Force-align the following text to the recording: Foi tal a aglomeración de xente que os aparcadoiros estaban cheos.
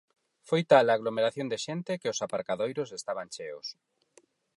Foi 0.47 0.61
tal 0.71 0.85
a 0.89 0.95
aglomeración 0.97 1.47
de 1.49 1.57
xente 1.65 1.99
que 2.01 2.11
os 2.13 2.19
aparcadoiros 2.25 2.89
estaban 2.99 3.27
cheos. 3.35 3.67